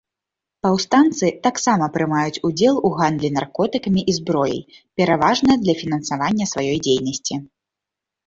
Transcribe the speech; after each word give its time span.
Паўстанцы 0.65 1.27
таксама 1.47 1.85
прымаюць 1.97 2.41
удзел 2.49 2.75
у 2.89 2.91
гандлі 2.99 3.29
наркотыкамі 3.37 4.01
і 4.13 4.15
зброяй, 4.19 4.61
пераважна 5.01 5.51
для 5.65 5.73
фінансавання 5.85 6.45
сваёй 6.55 6.79
дзейнасці. 6.89 7.35